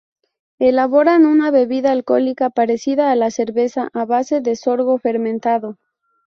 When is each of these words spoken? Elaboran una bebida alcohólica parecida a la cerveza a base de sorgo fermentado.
Elaboran 0.57 1.27
una 1.27 1.51
bebida 1.51 1.91
alcohólica 1.91 2.49
parecida 2.49 3.11
a 3.11 3.15
la 3.15 3.29
cerveza 3.29 3.89
a 3.93 4.05
base 4.05 4.41
de 4.41 4.55
sorgo 4.55 4.97
fermentado. 4.97 5.77